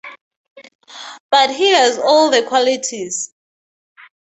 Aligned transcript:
But 1.29 1.51
he 1.51 1.69
has 1.69 1.99
all 1.99 2.31
the 2.31 2.41
qualities. 2.47 3.35